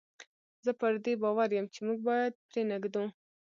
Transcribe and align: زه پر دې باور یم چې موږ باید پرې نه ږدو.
زه 0.65 0.71
پر 0.79 0.93
دې 1.03 1.13
باور 1.21 1.49
یم 1.57 1.65
چې 1.73 1.79
موږ 1.87 1.99
باید 2.09 2.33
پرې 2.49 2.61
نه 2.69 2.75
ږدو. 2.83 3.03